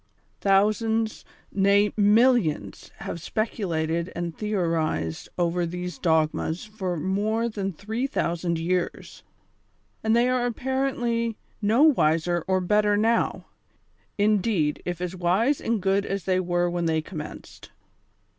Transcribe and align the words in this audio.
Thousands, 0.39 1.23
nay, 1.51 1.93
millions 1.95 2.89
have 3.01 3.21
speculated 3.21 4.11
and 4.15 4.35
theorized 4.35 5.29
over 5.37 5.63
these 5.63 5.99
dogmas 5.99 6.65
for 6.65 6.97
more 6.97 7.47
than 7.47 7.71
tliree 7.73 8.09
thousand 8.09 8.57
years, 8.57 9.21
and 10.03 10.15
they 10.15 10.27
are 10.27 10.47
apparently 10.47 11.37
no 11.61 11.83
wiser 11.83 12.43
or 12.47 12.59
better 12.61 12.97
now; 12.97 13.45
indeed, 14.17 14.81
if 14.85 15.01
as 15.01 15.15
wise 15.15 15.61
and 15.61 15.79
good 15.79 16.03
as 16.03 16.23
they 16.23 16.39
were 16.39 16.67
when 16.67 16.85
they 16.85 17.03
commenced. 17.03 17.69